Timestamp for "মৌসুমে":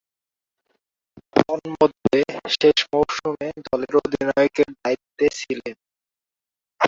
2.91-3.47